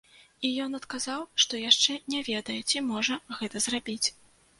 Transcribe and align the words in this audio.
І 0.47 0.49
ён 0.63 0.77
адказаў, 0.77 1.21
што 1.43 1.59
яшчэ 1.63 1.97
не 2.13 2.21
ведае, 2.29 2.57
ці 2.71 2.81
можа 2.87 3.19
гэта 3.41 3.63
зрабіць. 3.67 4.07